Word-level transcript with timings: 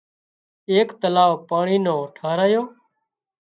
ايڪ 0.71 0.87
تلاوَ 1.01 1.31
پاڻي 1.49 1.77
نو 1.85 1.95
ٺاهرايو 2.15 2.61